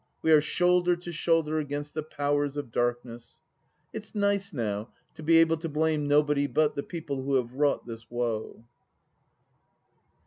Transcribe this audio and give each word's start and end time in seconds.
We 0.23 0.31
are 0.31 0.41
shoulder 0.41 0.95
to 0.95 1.11
shoulder 1.11 1.59
against 1.59 1.93
the 1.93 2.01
powers 2.01 2.57
of 2.57 2.71
darkness. 2.71 3.39
It's 3.93 4.15
nice, 4.15 4.51
now, 4.51 4.89
to 5.13 5.21
be 5.21 5.37
able 5.37 5.57
to 5.57 5.69
blame 5.69 6.07
nobody 6.07 6.47
but 6.47 6.73
the 6.73 6.81
people 6.81 7.21
who 7.21 7.35
have 7.35 7.53
wrought 7.53 7.85
this 7.85 8.09
woe. 8.09 8.65